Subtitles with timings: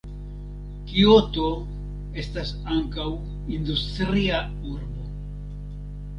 [0.91, 1.49] Kioto
[2.21, 3.07] estas ankaŭ
[3.59, 4.43] industria
[4.75, 5.09] urbo.